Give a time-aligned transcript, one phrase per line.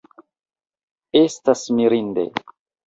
[1.23, 2.29] Estas mirinde.